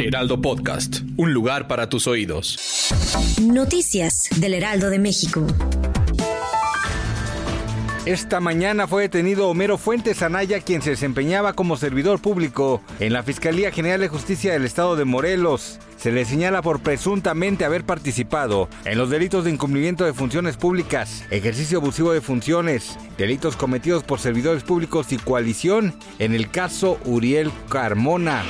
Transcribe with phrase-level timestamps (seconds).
[0.00, 2.90] Heraldo Podcast, un lugar para tus oídos.
[3.42, 5.46] Noticias del Heraldo de México.
[8.06, 13.22] Esta mañana fue detenido Homero Fuentes Anaya, quien se desempeñaba como servidor público en la
[13.22, 15.78] Fiscalía General de Justicia del Estado de Morelos.
[15.98, 21.24] Se le señala por presuntamente haber participado en los delitos de incumplimiento de funciones públicas,
[21.30, 27.52] ejercicio abusivo de funciones, delitos cometidos por servidores públicos y coalición en el caso Uriel
[27.68, 28.42] Carmona.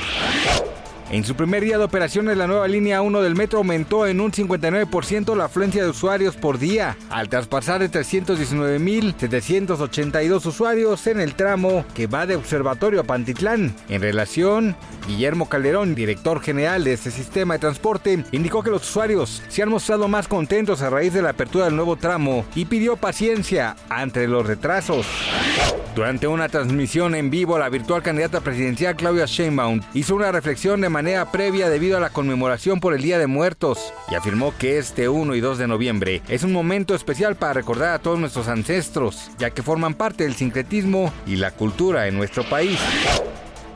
[1.11, 4.31] En su primer día de operaciones, la nueva línea 1 del metro aumentó en un
[4.31, 11.83] 59% la afluencia de usuarios por día, al traspasar de 319.782 usuarios en el tramo
[11.93, 13.75] que va de Observatorio a Pantitlán.
[13.89, 19.41] En relación, Guillermo Calderón, director general de este sistema de transporte, indicó que los usuarios
[19.49, 22.97] se han mostrado más contentos a raíz de la apertura del nuevo tramo y pidió
[22.97, 25.05] paciencia ante los retrasos.
[25.95, 30.87] Durante una transmisión en vivo, la virtual candidata presidencial Claudia Sheinbaum hizo una reflexión de
[30.87, 35.09] manera previa debido a la conmemoración por el Día de Muertos y afirmó que este
[35.09, 39.31] 1 y 2 de noviembre es un momento especial para recordar a todos nuestros ancestros,
[39.37, 42.79] ya que forman parte del sincretismo y la cultura en nuestro país.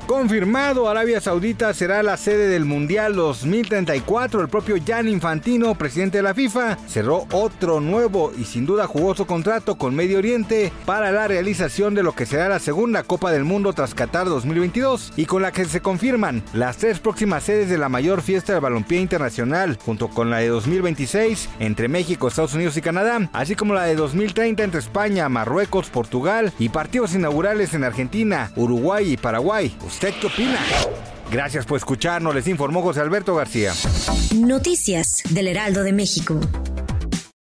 [0.08, 4.39] Confirmado, Arabia Saudita será la sede del Mundial 2034.
[4.39, 9.26] El propio Jan Infantino, presidente de la FIFA, cerró otro nuevo y sin duda jugoso
[9.26, 13.45] contrato con Medio Oriente para la realización de lo que será la segunda Copa del
[13.45, 17.80] Mundo tras Qatar 2022 y con la que se confirman las tres próximas sedes de
[17.80, 22.77] la mayor fiesta del balompié internacional, junto con la de 2026 entre México, Estados Unidos
[22.77, 27.83] y Canadá, así como la de 2030 entre España, Marruecos, Portugal y partidos inaugurales en
[27.83, 29.76] Argentina, Uruguay y Paraguay.
[29.95, 30.60] ¿Usted qué opina?
[31.32, 33.72] Gracias por escucharnos, les informó José Alberto García.
[34.36, 36.38] Noticias del Heraldo de México.